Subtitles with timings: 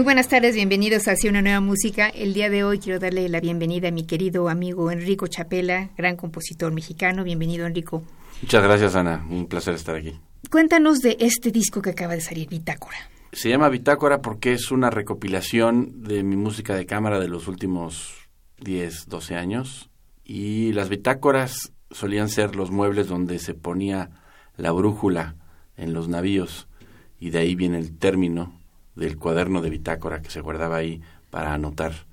[0.00, 2.08] Muy buenas tardes, bienvenidos a Hacia una nueva música.
[2.08, 6.16] El día de hoy quiero darle la bienvenida a mi querido amigo Enrico Chapela, gran
[6.16, 7.22] compositor mexicano.
[7.22, 8.02] Bienvenido, Enrico.
[8.40, 9.26] Muchas gracias, Ana.
[9.28, 10.18] Un placer estar aquí.
[10.50, 12.96] Cuéntanos de este disco que acaba de salir, Bitácora.
[13.32, 18.14] Se llama Bitácora porque es una recopilación de mi música de cámara de los últimos
[18.60, 19.90] 10, 12 años.
[20.24, 24.08] Y las bitácoras solían ser los muebles donde se ponía
[24.56, 25.36] la brújula
[25.76, 26.68] en los navíos.
[27.18, 28.59] Y de ahí viene el término
[28.94, 32.06] del cuaderno de bitácora que se guardaba ahí para anotar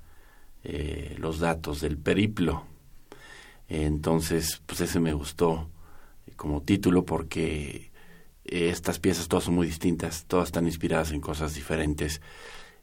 [0.64, 2.64] eh, los datos del periplo.
[3.68, 5.68] Entonces, pues ese me gustó
[6.36, 7.90] como título porque
[8.44, 12.20] eh, estas piezas todas son muy distintas, todas están inspiradas en cosas diferentes.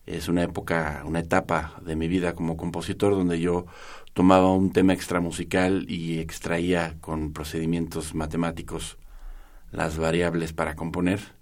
[0.06, 3.66] Es una época, una etapa de mi vida como compositor donde yo
[4.14, 8.98] tomaba un tema extramusical y extraía con procedimientos matemáticos
[9.72, 11.35] las variables para componer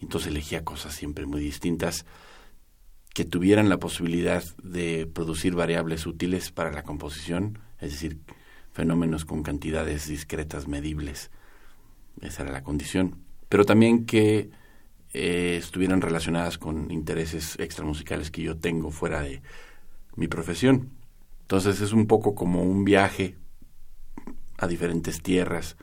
[0.00, 2.04] entonces elegía cosas siempre muy distintas
[3.14, 8.18] que tuvieran la posibilidad de producir variables útiles para la composición, es decir,
[8.72, 11.30] fenómenos con cantidades discretas medibles.
[12.20, 13.22] Esa era la condición.
[13.48, 14.50] Pero también que
[15.12, 19.42] eh, estuvieran relacionadas con intereses extramusicales que yo tengo fuera de
[20.16, 20.90] mi profesión.
[21.42, 23.36] Entonces es un poco como un viaje
[24.58, 25.76] a diferentes tierras,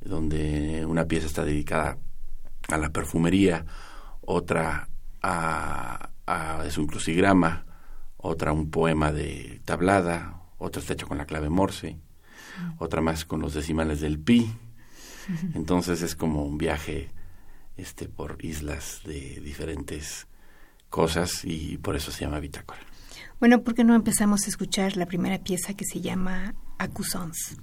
[0.00, 1.98] donde una pieza está dedicada
[2.68, 3.64] a la perfumería,
[4.20, 4.88] otra
[5.22, 7.66] a, a, es un crucigrama,
[8.16, 11.98] otra un poema de tablada, otra está hecha con la clave Morse,
[12.78, 14.52] otra más con los decimales del pi.
[15.54, 17.10] Entonces es como un viaje
[17.76, 20.26] este por islas de diferentes
[20.88, 22.80] cosas y por eso se llama bitácora.
[23.40, 27.56] Bueno, ¿por qué no empezamos a escuchar la primera pieza que se llama Accusons?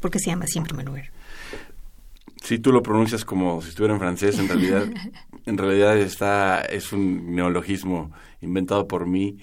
[0.00, 1.10] ¿Por qué se llama así en primer lugar?
[2.42, 4.86] Si tú lo pronuncias como si estuviera en francés, en realidad,
[5.46, 9.38] en realidad está, es un neologismo inventado por mí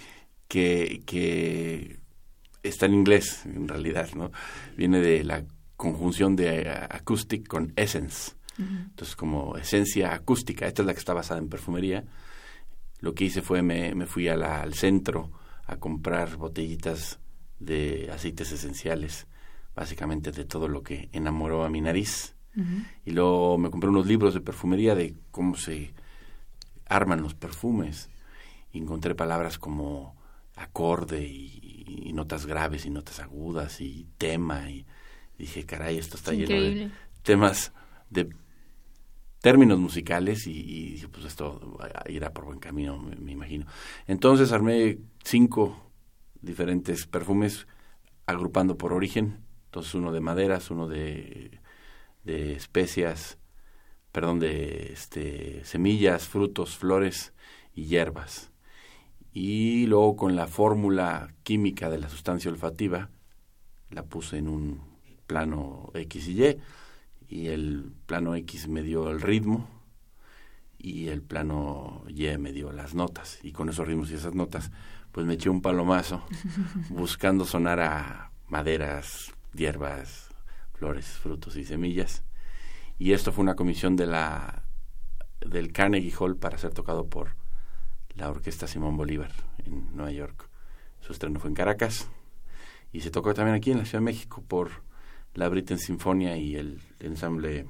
[0.47, 1.99] que, que
[2.63, 4.31] está en inglés, en realidad, ¿no?
[4.77, 5.43] Viene de la
[5.75, 8.33] conjunción de acoustic con essence.
[8.57, 12.05] Entonces, como esencia acústica, esta es la que está basada en perfumería.
[13.01, 15.31] Lo que hice fue, me, me fui a la, al centro
[15.65, 17.19] a comprar botellitas
[17.59, 19.27] de aceites esenciales,
[19.75, 22.34] básicamente de todo lo que enamoró a mi nariz
[23.05, 25.93] y luego me compré unos libros de perfumería de cómo se
[26.87, 28.09] arman los perfumes.
[28.71, 30.15] Y encontré palabras como
[30.55, 34.69] acorde y, notas graves y notas agudas y tema.
[34.69, 34.85] Y
[35.37, 36.91] dije, caray, esto está lleno de
[37.23, 37.73] temas
[38.09, 38.29] de
[39.41, 41.77] términos musicales y, dije, pues esto
[42.07, 43.65] irá por buen camino, me, imagino.
[44.07, 45.91] Entonces armé cinco
[46.41, 47.67] diferentes perfumes
[48.25, 49.39] agrupando por origen.
[49.65, 51.59] Entonces uno de maderas, uno de
[52.25, 53.37] de especias,
[54.11, 57.33] perdón, de este, semillas, frutos, flores
[57.73, 58.51] y hierbas.
[59.31, 63.09] Y luego con la fórmula química de la sustancia olfativa,
[63.91, 64.81] la puse en un
[65.27, 66.57] plano X y Y,
[67.27, 69.67] y el plano X me dio el ritmo
[70.77, 73.39] y el plano Y me dio las notas.
[73.43, 74.71] Y con esos ritmos y esas notas,
[75.11, 76.23] pues me eché un palomazo
[76.89, 80.24] buscando sonar a maderas, hierbas,
[80.77, 82.23] flores, frutos y semillas.
[82.97, 84.63] Y esto fue una comisión de la
[85.41, 87.35] del Carnegie Hall para ser tocado por
[88.15, 89.31] la Orquesta Simón Bolívar
[89.65, 90.49] en Nueva York.
[91.01, 92.07] Su estreno fue en Caracas
[92.91, 94.83] y se tocó también aquí en la Ciudad de México por
[95.33, 97.67] la Britten Sinfonia y el ensamble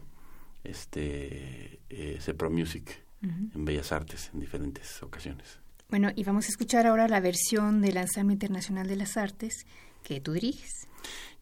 [0.64, 5.60] este eh, Cepro Music en Bellas Artes en diferentes ocasiones.
[5.90, 9.66] Bueno, y vamos a escuchar ahora la versión del Ensamble Internacional de las Artes
[10.04, 10.88] que tú diriges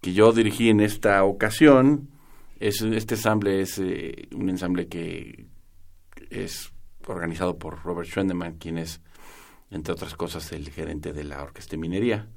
[0.03, 2.09] que yo dirigí en esta ocasión.
[2.59, 5.45] Es, este ensamble es eh, un ensamble que
[6.29, 6.73] es
[7.07, 8.99] organizado por Robert Schwendeman, quien es,
[9.71, 12.27] entre otras cosas, el gerente de la Orquesta de Minería.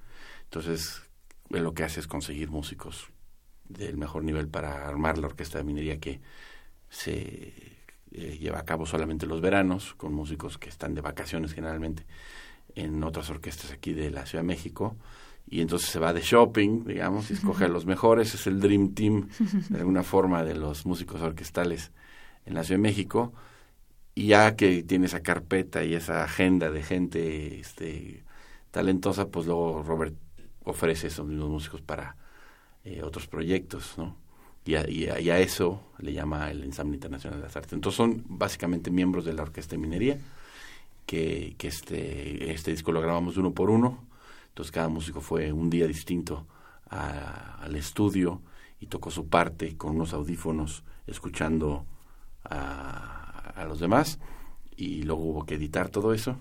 [0.44, 1.02] Entonces,
[1.50, 3.08] lo que hace es conseguir músicos
[3.68, 6.20] del mejor nivel para armar la Orquesta de Minería que
[6.88, 7.52] se
[8.12, 12.06] eh, lleva a cabo solamente los veranos, con músicos que están de vacaciones generalmente
[12.76, 14.96] en otras orquestas aquí de la Ciudad de México
[15.48, 18.94] y entonces se va de shopping, digamos, y escoge a los mejores, es el Dream
[18.94, 19.28] Team
[19.70, 21.92] de alguna forma de los músicos orquestales
[22.44, 23.32] en la Ciudad de México
[24.14, 28.24] y ya que tiene esa carpeta y esa agenda de gente este,
[28.70, 30.14] talentosa, pues luego Robert
[30.64, 32.16] ofrece esos mismos músicos para
[32.84, 34.16] eh, otros proyectos, ¿no?
[34.64, 37.74] Y a, y, a, eso le llama el Ensamble Internacional de las Artes.
[37.74, 40.18] Entonces son básicamente miembros de la Orquesta de Minería,
[41.04, 44.02] que, que este, este disco lo grabamos uno por uno,
[44.56, 46.46] entonces cada músico fue un día distinto
[46.88, 48.40] al estudio
[48.80, 51.84] y tocó su parte con unos audífonos escuchando
[52.42, 54.18] a, a los demás
[54.74, 56.38] y luego hubo que editar todo eso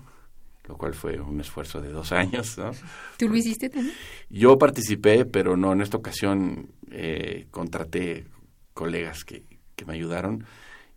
[0.66, 2.56] lo cual fue un esfuerzo de dos años.
[2.56, 2.70] ¿no?
[3.18, 3.94] ¿Tú lo hiciste también?
[4.30, 8.28] Yo participé, pero no, en esta ocasión eh, contraté
[8.72, 10.46] colegas que, que me ayudaron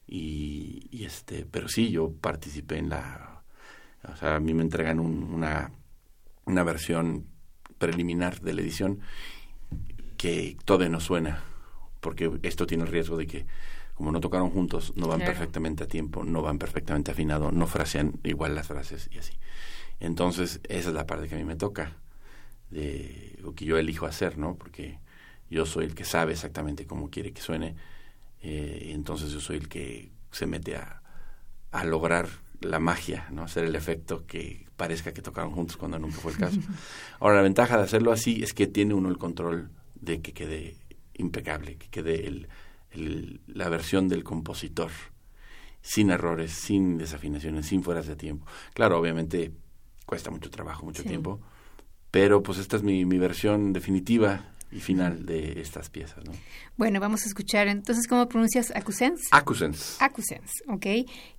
[0.08, 3.44] y, y, este, pero sí, yo participé en la,
[4.10, 5.70] o sea, a mí me entregan una,
[6.50, 7.28] una versión
[7.78, 9.00] preliminar de la edición
[10.18, 11.44] que todavía no suena,
[12.02, 13.46] porque esto tiene el riesgo de que
[13.94, 18.14] como no tocaron juntos, no van perfectamente a tiempo, no van perfectamente afinado, no frasean
[18.24, 19.34] igual las frases y así.
[20.00, 21.98] Entonces, esa es la parte que a mí me toca,
[22.70, 24.56] de lo que yo elijo hacer, ¿no?
[24.56, 25.00] Porque
[25.50, 27.76] yo soy el que sabe exactamente cómo quiere que suene,
[28.42, 31.02] eh, entonces yo soy el que se mete a,
[31.72, 32.30] a lograr
[32.62, 33.44] la magia, ¿no?
[33.44, 36.60] Hacer el efecto que parezca que tocaron juntos cuando nunca fue el caso.
[37.20, 40.78] Ahora, la ventaja de hacerlo así es que tiene uno el control de que quede
[41.16, 44.90] impecable, que quede el, la versión del compositor,
[45.82, 48.48] sin errores, sin desafinaciones, sin fueras de tiempo.
[48.74, 49.52] Claro, obviamente
[50.06, 51.42] cuesta mucho trabajo, mucho tiempo,
[52.10, 56.24] pero pues esta es mi, mi versión definitiva y final de estas piezas.
[56.26, 56.32] ¿no?
[56.78, 59.28] Bueno, vamos a escuchar entonces cómo pronuncias Acusens.
[59.32, 59.98] Acusens.
[60.00, 60.86] Acusens, ok,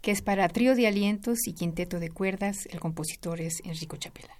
[0.01, 2.67] que es para trío de alientos y quinteto de cuerdas.
[2.71, 4.40] El compositor es Enrico Chapela.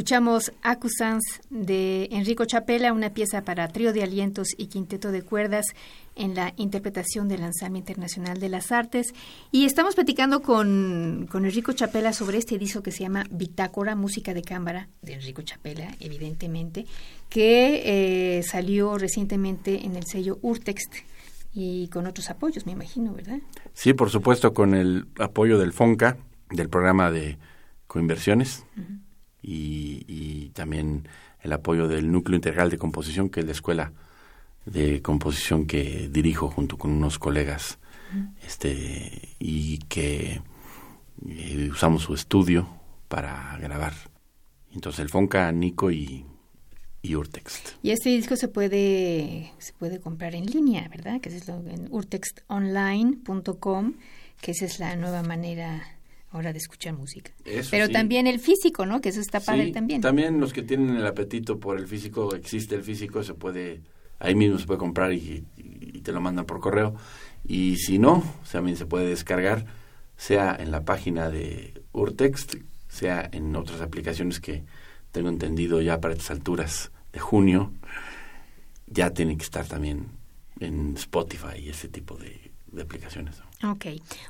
[0.00, 5.66] Escuchamos Accusans de Enrico Chapela, una pieza para trío de alientos y quinteto de cuerdas
[6.16, 9.12] en la interpretación del Lanzamiento Internacional de las Artes.
[9.52, 14.32] Y estamos platicando con, con Enrico Chapela sobre este disco que se llama Bitácora, Música
[14.32, 16.86] de Cámara, de Enrico Chapela, evidentemente,
[17.28, 20.94] que eh, salió recientemente en el sello Urtext
[21.52, 23.40] y con otros apoyos, me imagino, ¿verdad?
[23.74, 26.16] Sí, por supuesto, con el apoyo del FONCA,
[26.48, 27.36] del programa de
[27.86, 28.64] coinversiones
[29.42, 31.08] y, también
[31.42, 33.92] el apoyo del Núcleo Integral de Composición, que es la escuela
[34.66, 37.78] de composición que dirijo junto con unos colegas
[38.44, 40.42] este y que
[41.26, 42.68] eh, usamos su estudio
[43.08, 43.94] para grabar.
[44.72, 46.26] Entonces el Fonca, Nico y,
[47.02, 47.70] y Urtext.
[47.82, 51.20] Y este disco se puede se puede comprar en línea, ¿verdad?
[51.20, 53.94] Que es lo, en urtextonline.com,
[54.40, 55.82] que esa es la nueva manera
[56.32, 57.32] hora de escuchar música.
[57.70, 59.00] Pero también el físico, ¿no?
[59.00, 60.00] Que eso está padre también.
[60.00, 63.80] También los que tienen el apetito por el físico, existe el físico, se puede,
[64.18, 65.44] ahí mismo se puede comprar y,
[66.02, 66.94] te lo mandan por correo.
[67.44, 69.66] Y si no, también se puede descargar,
[70.16, 72.54] sea en la página de Urtext,
[72.88, 74.64] sea en otras aplicaciones que
[75.12, 77.72] tengo entendido ya para estas alturas de junio,
[78.86, 80.06] ya tienen que estar también
[80.60, 83.42] en Spotify y ese tipo de, de aplicaciones.
[83.62, 83.86] Ok.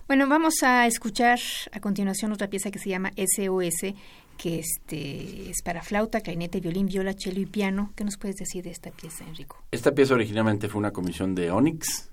[0.08, 1.38] Bueno, vamos a escuchar
[1.70, 3.94] a continuación otra pieza que se llama SOS,
[4.36, 7.92] que este, es para flauta, clarinete, violín, viola, cello y piano.
[7.94, 9.62] ¿Qué nos puedes decir de esta pieza, Enrico?
[9.70, 12.10] Esta pieza originalmente fue una comisión de Onyx.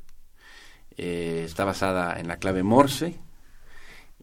[0.95, 3.15] Eh, está basada en la clave Morse.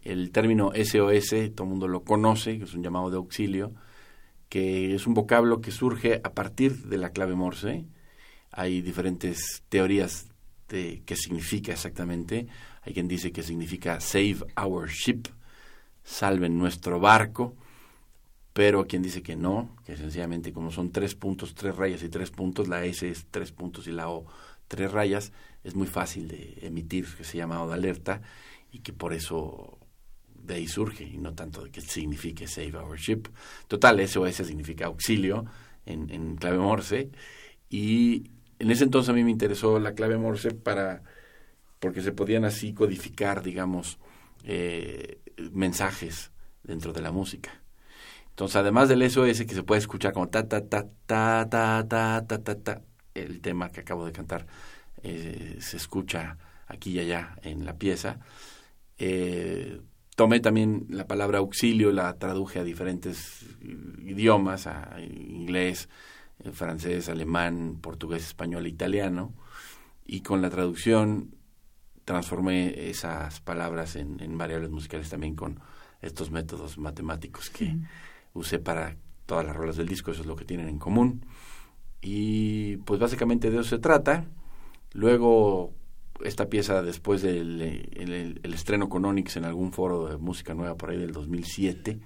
[0.03, 3.73] El término SOS, todo el mundo lo conoce, que es un llamado de auxilio,
[4.49, 7.87] que es un vocablo que surge a partir de la clave Morse.
[8.53, 10.29] Hay diferentes teorías
[10.69, 12.47] de qué significa exactamente.
[12.85, 15.29] Hay quien dice que significa save our ship,
[16.05, 17.55] salven nuestro barco,
[18.53, 22.31] pero quien dice que no, que sencillamente como son tres puntos, tres rayas y tres
[22.31, 24.27] puntos, la S es tres puntos y la O
[24.69, 25.33] tres rayas,
[25.65, 28.23] es muy fácil de emitir ese llamado de alerta
[28.71, 29.79] y que por eso
[30.35, 33.29] de ahí surge y no tanto de que signifique save our ship.
[33.67, 35.47] Total, SOS significa auxilio
[35.87, 37.11] en, en clave Morse
[37.71, 41.03] y en ese entonces a mí me interesó la clave Morse para
[41.85, 43.99] porque se podían así codificar, digamos,
[44.45, 45.19] eh,
[45.53, 47.61] mensajes dentro de la música.
[48.31, 52.25] Entonces, además del SOS que se puede escuchar como ta ta ta ta ta ta
[52.27, 54.47] ta ta ta, el tema que acabo de cantar
[55.03, 58.19] eh, se escucha aquí y allá en la pieza.
[58.97, 59.79] Eh,
[60.17, 65.91] tomé también la palabra auxilio, la traduje a diferentes idiomas, a inglés,
[66.55, 69.35] francés, alemán, portugués, español, italiano,
[70.07, 71.34] y con la traducción
[72.05, 75.61] transformé esas palabras en, variables musicales también con
[76.03, 77.77] estos métodos matemáticos que
[78.35, 81.25] usé para todas las rolas del disco, eso es lo que tienen en común.
[82.03, 84.27] Y pues básicamente de eso se trata.
[84.93, 85.73] Luego,
[86.23, 90.91] esta pieza, después del el, estreno con Onyx en algún foro de música nueva por
[90.91, 91.99] ahí del 2007,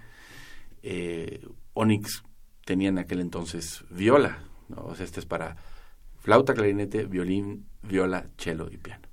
[0.85, 2.23] eh, Onyx
[2.65, 4.45] tenía en aquel entonces viola.
[4.69, 4.83] ¿no?
[4.83, 5.57] O sea, este es para
[6.21, 9.09] flauta, clarinete, violín, viola, cello y piano.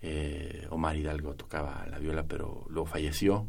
[0.00, 3.48] Eh, Omar Hidalgo tocaba la viola, pero luego falleció.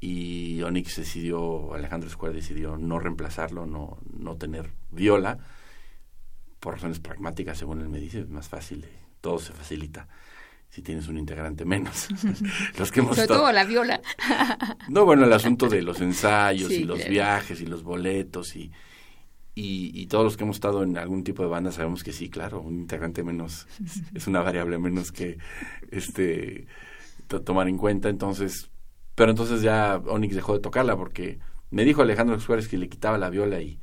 [0.00, 5.38] Y Onyx decidió, Alejandro Square decidió no reemplazarlo, no, no tener viola.
[6.60, 8.86] por razones pragmáticas, según él me dice, es más fácil,
[9.20, 10.08] todo se facilita
[10.68, 12.08] si tienes un integrante menos.
[12.78, 14.00] los que hemos Sobre todo la viola.
[14.88, 18.70] no, bueno, el asunto de los ensayos y los viajes y los boletos y,
[19.58, 22.60] y, todos los que hemos estado en algún tipo de banda sabemos que sí, claro,
[22.60, 23.66] un integrante menos
[24.14, 25.38] es una variable menos que
[25.90, 26.66] este
[27.26, 28.08] tomar en cuenta.
[28.08, 28.70] Entonces,
[29.14, 31.38] pero entonces ya Onyx dejó de tocarla porque
[31.70, 33.80] me dijo Alejandro Suárez que le quitaba la viola y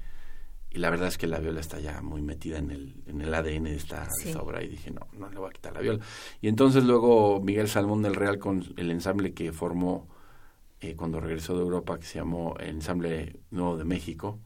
[0.74, 3.32] y la verdad es que la viola está ya muy metida en el, en el
[3.32, 4.08] ADN de esta,
[4.42, 6.04] obra y dije, no, no le voy a quitar la viola.
[6.42, 10.08] Y entonces luego Miguel Salmón del Real con el ensamble que formó
[10.82, 14.40] eh, cuando regresó de Europa, que se llamó el Ensamble Nuevo de México,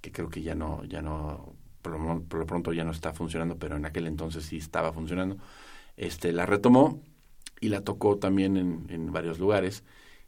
[0.00, 3.76] que creo que ya no, ya no, por lo, pronto ya no está funcionando, pero
[3.76, 5.36] en aquel entonces sí estaba funcionando,
[5.96, 7.02] este, la retomó
[7.60, 9.84] y la tocó también en, en varios lugares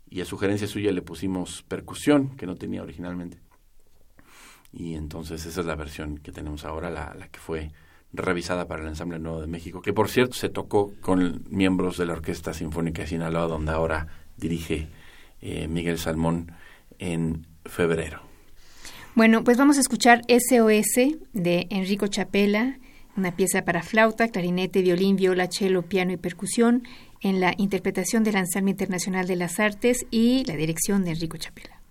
[0.09, 3.41] y a sugerencia suya le pusimos percusión, que no tenía originalmente
[4.73, 7.71] y entonces esa es la versión que tenemos ahora, la, la que fue
[8.13, 12.07] revisada para el Ensamble Nuevo de México, que por cierto se tocó con miembros de
[12.07, 14.89] la Orquesta Sinfónica de Sinaloa, donde ahora dirige
[15.41, 16.53] eh, Miguel Salmón
[16.99, 18.32] en febrero.
[19.14, 22.79] Bueno, pues vamos a escuchar SOS de Enrico Chapela,
[23.14, 26.85] una pieza para flauta, clarinete, violín, viola, cello, piano y percusión,
[27.20, 31.82] en la interpretación del Ensamble Internacional de las Artes y la dirección de Enrico Chapela.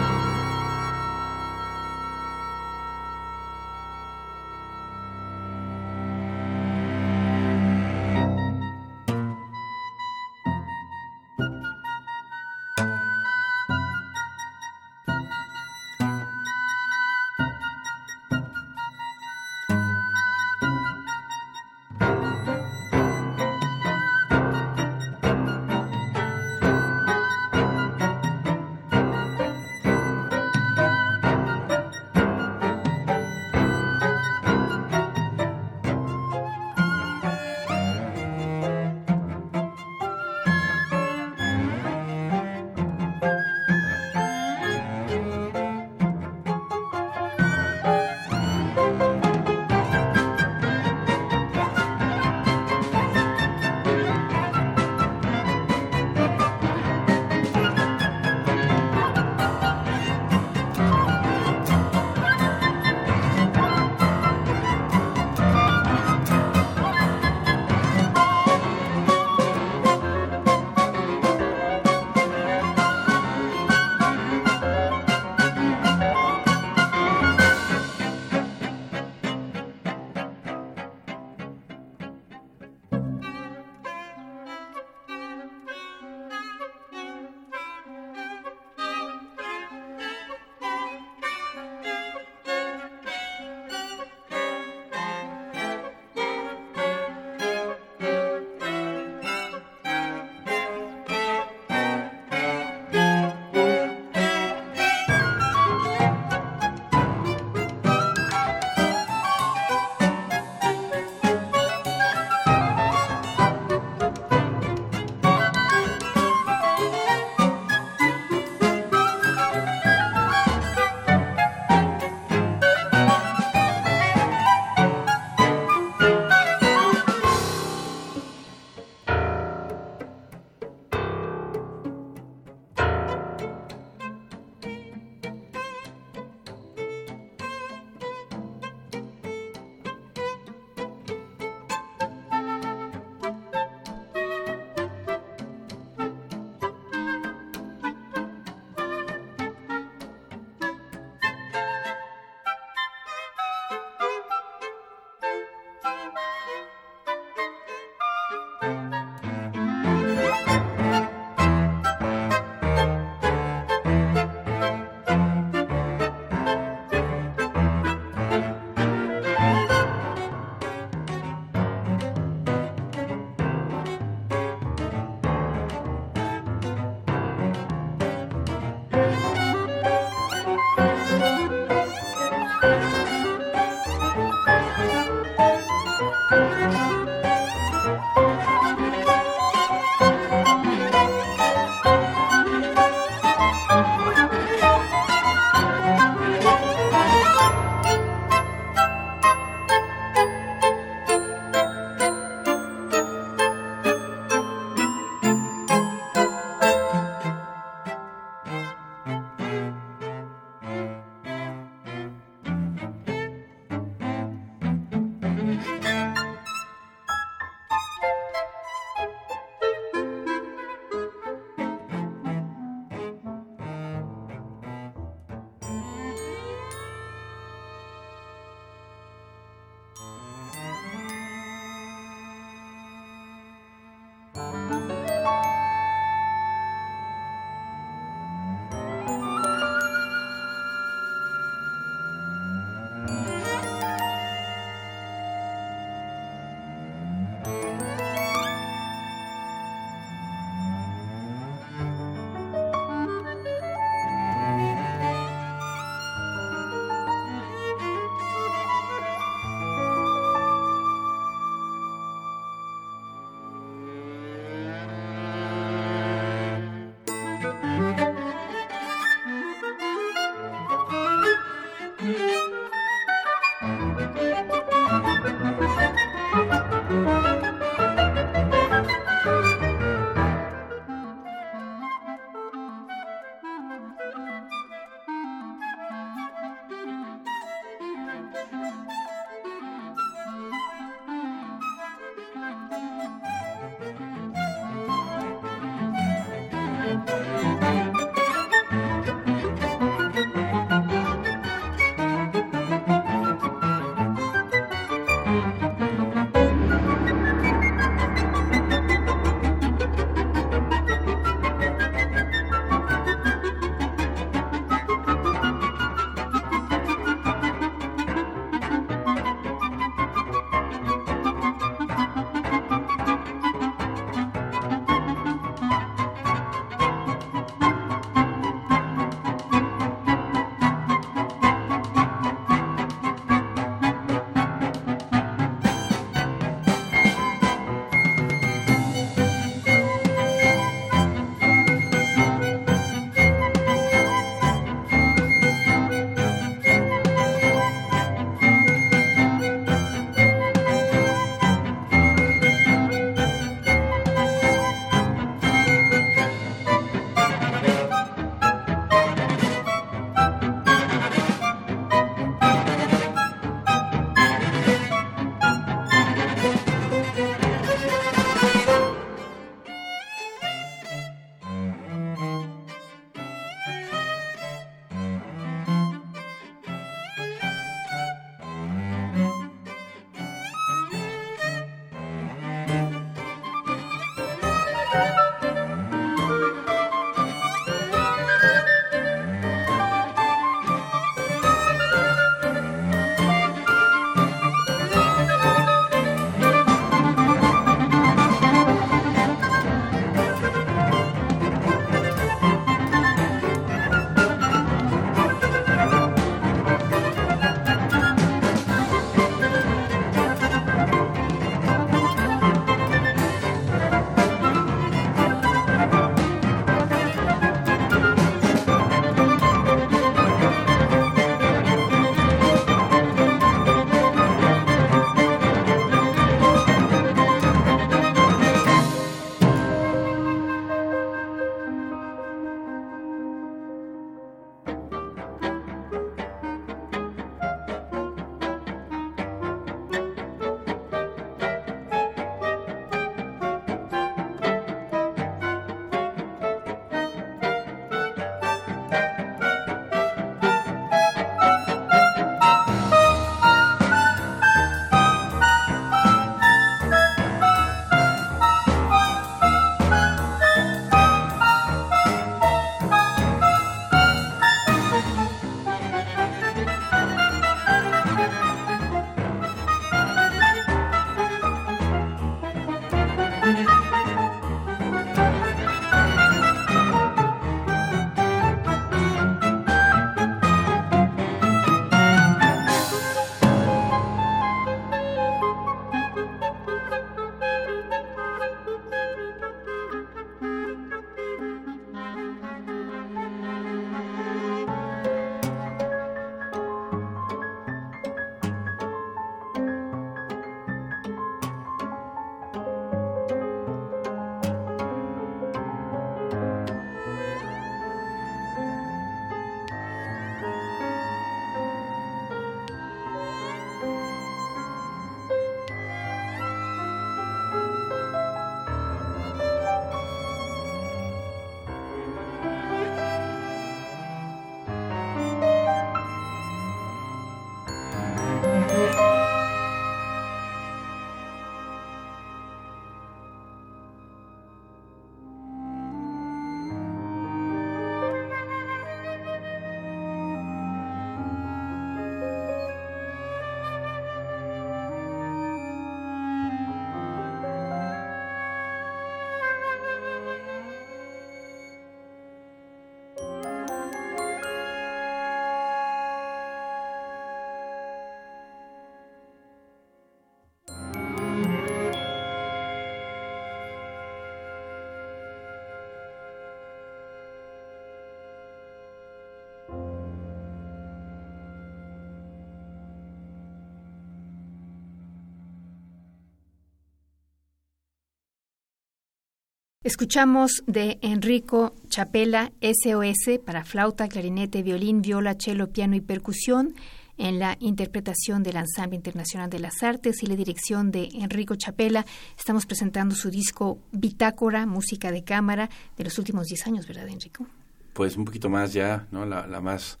[579.86, 586.74] Escuchamos de Enrico Chapela SOS para flauta, clarinete, violín, viola, cello, piano y percusión
[587.18, 592.04] en la interpretación del Ensamble Internacional de las Artes y la dirección de Enrico Chapela.
[592.36, 597.46] Estamos presentando su disco Bitácora, música de cámara, de los últimos 10 años, ¿verdad, Enrico?
[597.92, 599.24] Pues un poquito más ya, ¿no?
[599.24, 600.00] La, más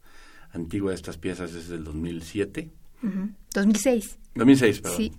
[0.52, 2.72] antigua de estas piezas es del 2007.
[3.54, 4.18] 2006.
[4.34, 4.96] 2006, perdón.
[4.96, 5.12] Sí.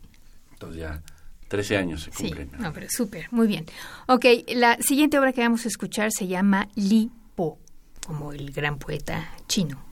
[0.51, 1.01] Entonces ya
[1.47, 2.49] 13 años se cumplen.
[2.51, 3.65] Sí, no, pero súper, muy bien.
[4.07, 4.25] Ok,
[4.55, 7.57] la siguiente obra que vamos a escuchar se llama Li Po,
[8.05, 9.83] como el gran poeta chino.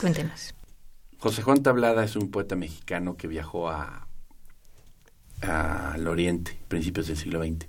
[0.00, 0.54] Cuéntenos.
[1.18, 4.08] José Juan Tablada es un poeta mexicano que viajó a
[5.40, 7.68] al Oriente, principios del siglo XX,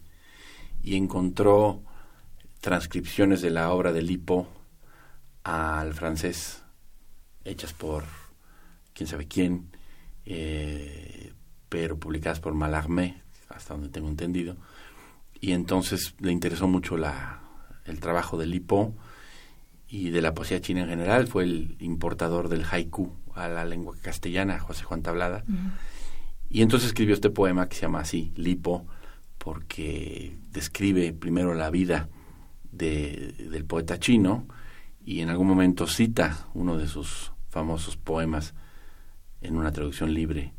[0.82, 1.84] y encontró
[2.62, 4.48] transcripciones de la obra de Lipo
[5.44, 6.64] al francés,
[7.46, 8.04] hechas por
[8.94, 9.70] quién sabe quién,
[10.26, 11.34] eh,
[11.70, 14.56] pero publicadas por Mallarmé, hasta donde tengo entendido,
[15.42, 17.42] y entonces le interesó mucho la,
[17.86, 18.94] el trabajo de Lipo
[19.88, 23.96] y de la poesía china en general, fue el importador del haiku a la lengua
[24.02, 25.44] castellana, José Juan Tablada,
[26.50, 28.86] y entonces escribió este poema que se llama así, Lipo,
[29.38, 32.10] porque describe primero la vida
[32.72, 34.48] de, del poeta chino
[35.04, 38.54] y en algún momento cita uno de sus famosos poemas
[39.42, 40.54] en una traducción libre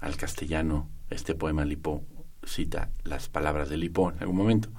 [0.00, 2.04] al castellano, este poema Lipo
[2.44, 4.70] cita las palabras de Lipo en algún momento.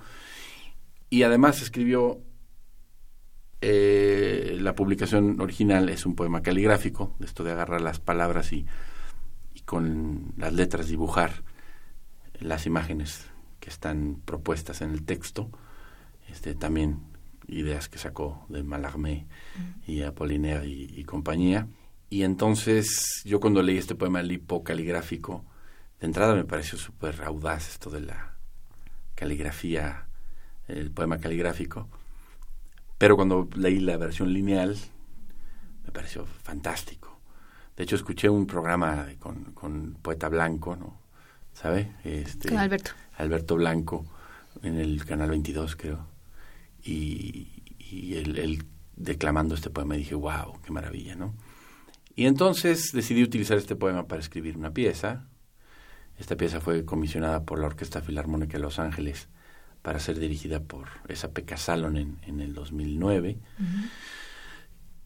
[1.10, 2.22] Y además escribió
[3.62, 8.66] eh, la publicación original es un poema caligráfico, esto de agarrar las palabras y,
[9.54, 11.44] y, con las letras dibujar
[12.40, 13.26] las imágenes
[13.60, 15.50] que están propuestas en el texto.
[16.30, 17.00] Este, también
[17.48, 19.28] ideas que sacó de Mallarmé
[19.88, 21.68] y Apollinaire y, compañía.
[22.10, 25.46] Y entonces yo cuando leí este poema lipo caligráfico,
[26.00, 28.36] de entrada me pareció súper audaz esto de la
[29.16, 30.08] caligrafía,
[30.68, 31.90] el poema caligráfico,
[32.98, 34.78] pero cuando leí la versión lineal
[35.86, 37.20] me pareció fantástico.
[37.76, 41.00] De hecho escuché un programa con, con poeta blanco, ¿no?
[41.54, 41.94] ¿Sabe?
[42.04, 42.92] Este, Alberto.
[43.18, 44.06] Alberto Blanco
[44.64, 46.08] en el canal 22 creo.
[46.84, 51.36] Y, y él, declamando este poema dije, wow, qué maravilla, ¿no?
[52.16, 55.29] Y entonces decidí utilizar este poema para escribir una pieza
[56.20, 59.30] esta pieza fue comisionada por la Orquesta Filarmónica de Los Ángeles
[59.82, 63.38] para ser dirigida por esa Pekka en, el 2009.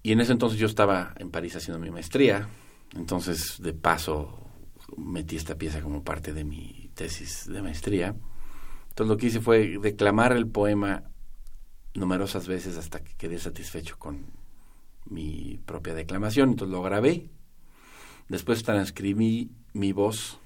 [0.01, 2.49] Y en ese entonces yo estaba en París haciendo mi maestría,
[2.95, 4.49] entonces de paso
[4.97, 8.15] metí esta pieza como parte de mi tesis de maestría.
[8.89, 11.03] Entonces lo que hice fue declamar el poema
[11.93, 14.25] numerosas veces hasta que quedé satisfecho con
[15.05, 17.29] mi propia declamación, entonces lo grabé.
[18.29, 20.39] Después transcribí mi voz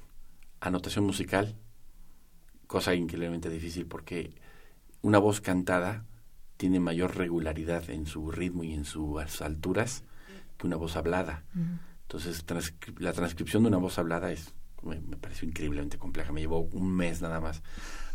[0.59, 1.55] anotación musical,
[2.67, 4.33] cosa increíblemente difícil porque
[5.01, 6.05] una voz cantada
[6.57, 10.03] tiene mayor regularidad en su ritmo y en sus alturas
[10.57, 11.43] que una voz hablada.
[12.01, 12.43] Entonces,
[12.97, 14.53] la transcripción de una voz hablada es
[14.83, 16.31] me, pareció increíblemente compleja.
[16.31, 17.61] Me llevó un mes nada más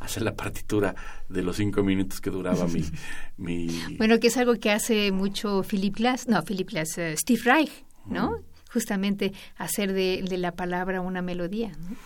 [0.01, 0.95] hacer la partitura
[1.28, 2.84] de los cinco minutos que duraba mi,
[3.36, 3.97] mi...
[3.97, 7.84] Bueno, que es algo que hace mucho Philip Glass, no, Philip Glass, eh, Steve Reich,
[8.07, 8.40] ¿no?
[8.72, 11.72] Justamente hacer de, de, la palabra una melodía.
[11.78, 11.97] ¿no?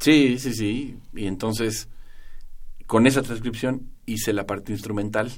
[0.00, 0.96] Sí, sí, sí.
[1.14, 1.88] Y entonces,
[2.86, 5.30] con esa transcripción hice la parte instrumental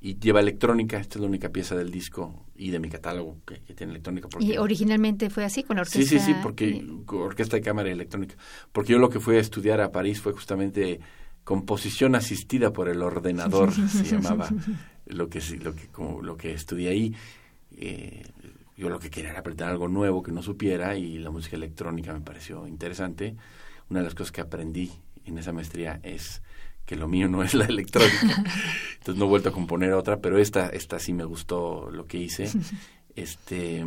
[0.00, 0.98] y lleva electrónica.
[0.98, 4.28] Esta es la única pieza del disco y de mi catálogo que, tiene electrónica.
[4.40, 6.00] ¿Y originalmente fue así con la orquesta?
[6.00, 8.34] Sí, sí, sí, porque orquesta de cámara y electrónica.
[8.72, 11.00] Porque yo lo que fui a estudiar a París fue justamente
[11.44, 14.48] composición asistida por el ordenador, se llamaba
[15.06, 17.14] lo que, lo que, como, lo que estudié ahí.
[17.76, 18.22] Eh,
[18.76, 22.12] yo lo que quería era aprender algo nuevo que no supiera y la música electrónica
[22.12, 23.36] me pareció interesante
[23.92, 24.90] una de las cosas que aprendí
[25.26, 26.42] en esa maestría es
[26.86, 28.42] que lo mío no es la electrónica.
[28.98, 32.18] Entonces no he vuelto a componer otra, pero esta, esta sí me gustó lo que
[32.18, 32.50] hice.
[33.14, 33.84] Este,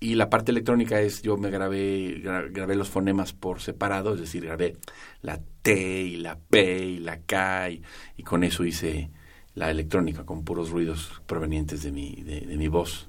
[0.00, 4.46] y la parte electrónica es, yo me grabé, grabé los fonemas por separado, es decir,
[4.46, 4.78] grabé
[5.20, 9.10] la T y la P y la K y, con eso hice
[9.54, 13.06] la electrónica con puros ruidos provenientes de mi, de, mi voz.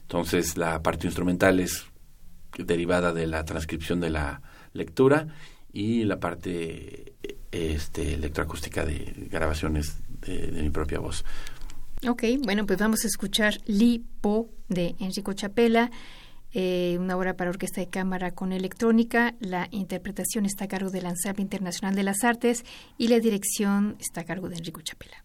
[0.00, 1.84] Entonces la parte instrumental es
[2.56, 4.40] derivada de la transcripción de la
[4.72, 5.28] lectura
[5.72, 7.14] y la parte
[7.50, 11.24] este, electroacústica de grabaciones de, mi propia voz.
[12.06, 15.90] Ok, bueno, pues vamos a escuchar Lipo de Enrico Chapela,
[16.52, 19.34] eh, una obra para orquesta de cámara con electrónica.
[19.40, 22.64] La interpretación está a cargo del Ensamble Internacional de las Artes
[22.96, 25.24] y la dirección está a cargo de Enrico Chapela.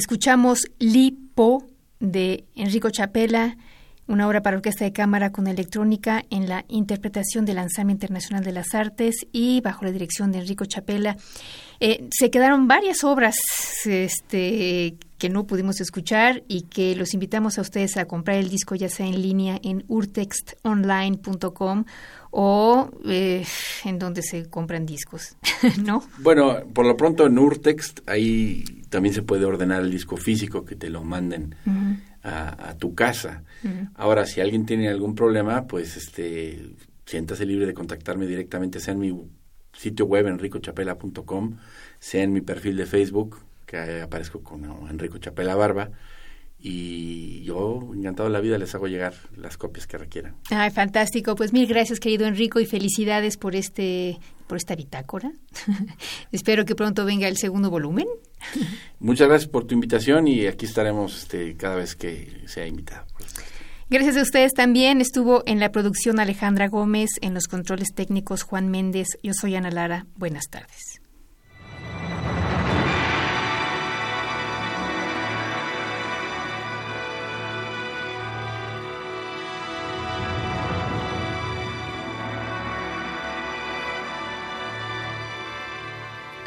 [0.00, 1.66] Escuchamos Lipo
[1.98, 3.58] de Enrico Chapela,
[4.06, 8.52] una obra para orquesta de cámara con electrónica en la interpretación del Lanzamiento Internacional de
[8.52, 11.18] las Artes y bajo la dirección de Enrico Chapela.
[11.80, 13.36] Eh, se quedaron varias obras
[13.84, 18.74] este, que no pudimos escuchar y que los invitamos a ustedes a comprar el disco
[18.74, 21.84] ya sea en línea en urtextonline.com
[22.30, 23.44] o eh,
[23.84, 25.36] en donde se compran discos,
[25.84, 26.02] ¿no?
[26.18, 30.74] Bueno, por lo pronto en Urtext ahí también se puede ordenar el disco físico que
[30.74, 31.54] te lo manden
[32.22, 33.44] a, tu casa.
[33.94, 39.00] Ahora, si alguien tiene algún problema, pues este siéntase libre de contactarme directamente, sea en
[39.00, 39.14] mi
[39.72, 41.58] sitio web enricochapela.com,
[41.98, 43.38] sea en mi perfil de Facebook,
[43.70, 45.90] que aparezco con Enrico Chapela Barba,
[46.62, 50.36] y yo, encantado de la vida, les hago llegar las copias que requieran.
[50.50, 51.34] Ay, fantástico.
[51.34, 55.32] Pues mil gracias, querido Enrico, y felicidades por este por esta bitácora.
[56.32, 58.06] Espero que pronto venga el segundo volumen.
[58.98, 63.06] Muchas gracias por tu invitación y aquí estaremos este, cada vez que sea invitado.
[63.88, 65.00] Gracias a ustedes también.
[65.00, 69.06] Estuvo en la producción Alejandra Gómez, en los controles técnicos Juan Méndez.
[69.22, 70.06] Yo soy Ana Lara.
[70.16, 71.00] Buenas tardes.